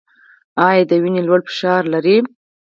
ایا 0.67 0.83
د 0.89 0.91
وینې 1.01 1.21
لوړ 1.27 1.39
فشار 1.47 1.81
لرئ؟ 1.93 2.17